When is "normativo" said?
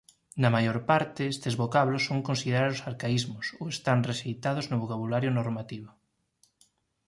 5.39-5.89